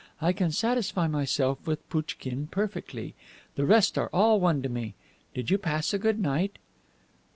I 0.19 0.33
can 0.33 0.51
satisfy 0.51 1.05
myself 1.05 1.67
with 1.67 1.87
Pouchkine 1.87 2.47
perfectly. 2.49 3.13
The 3.53 3.67
rest 3.67 3.99
are 3.99 4.09
all 4.11 4.39
one 4.39 4.63
to 4.63 4.67
me. 4.67 4.95
Did 5.35 5.51
you 5.51 5.59
pass 5.59 5.93
a 5.93 5.99
good 5.99 6.19
night?" 6.19 6.57